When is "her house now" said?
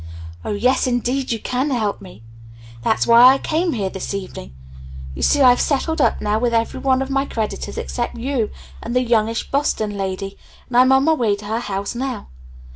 11.45-12.29